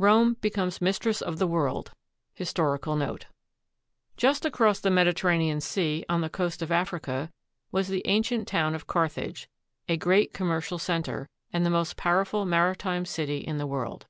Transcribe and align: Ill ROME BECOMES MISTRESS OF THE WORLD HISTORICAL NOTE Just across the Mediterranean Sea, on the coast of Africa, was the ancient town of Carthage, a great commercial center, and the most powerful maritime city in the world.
Ill 0.00 0.04
ROME 0.06 0.36
BECOMES 0.40 0.80
MISTRESS 0.80 1.20
OF 1.20 1.36
THE 1.36 1.46
WORLD 1.46 1.90
HISTORICAL 2.32 2.96
NOTE 2.96 3.26
Just 4.16 4.46
across 4.46 4.80
the 4.80 4.90
Mediterranean 4.90 5.60
Sea, 5.60 6.02
on 6.08 6.22
the 6.22 6.30
coast 6.30 6.62
of 6.62 6.72
Africa, 6.72 7.30
was 7.70 7.88
the 7.88 8.00
ancient 8.06 8.48
town 8.48 8.74
of 8.74 8.86
Carthage, 8.86 9.50
a 9.86 9.98
great 9.98 10.32
commercial 10.32 10.78
center, 10.78 11.28
and 11.52 11.66
the 11.66 11.68
most 11.68 11.98
powerful 11.98 12.46
maritime 12.46 13.04
city 13.04 13.36
in 13.40 13.58
the 13.58 13.66
world. 13.66 14.06